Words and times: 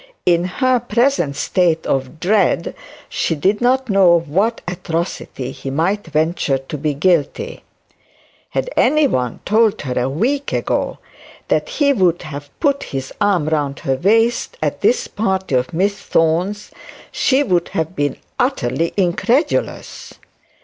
In 0.25 0.45
her 0.45 0.79
present 0.79 1.35
state 1.35 1.85
of 1.85 2.19
dread 2.19 2.73
she 3.07 3.35
did 3.35 3.61
not 3.61 3.87
know 3.87 4.13
of 4.13 4.29
what 4.29 4.61
atrocity 4.67 5.51
he 5.51 5.69
might 5.69 6.07
venture 6.07 6.57
to 6.57 6.75
be 6.75 6.95
guilty. 6.95 7.61
Had 8.49 8.71
any 8.75 9.05
one 9.05 9.41
told 9.45 9.79
her 9.83 9.99
a 10.01 10.09
week 10.09 10.53
ago 10.53 10.97
that 11.49 11.69
he 11.69 11.93
would 11.93 12.23
have 12.23 12.49
put 12.59 12.81
his 12.81 13.13
arm 13.21 13.47
around 13.47 13.81
her 13.81 13.93
waist 13.95 14.57
at 14.63 14.81
the 14.81 15.09
party 15.15 15.53
of 15.53 15.71
Miss 15.71 15.99
Thorne's 15.99 16.71
she 17.11 17.43
would 17.43 17.67
have 17.67 17.95
been 17.95 18.17
utterly 18.39 18.93
incredulous. 18.97 20.15